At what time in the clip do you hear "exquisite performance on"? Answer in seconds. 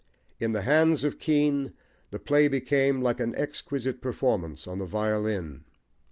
3.35-4.79